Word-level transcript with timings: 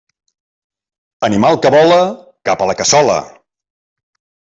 Animal 1.27 1.57
que 1.65 1.71
vola, 1.75 1.99
cap 2.51 2.63
a 2.67 2.71
la 2.71 2.75
cassola. 2.79 3.19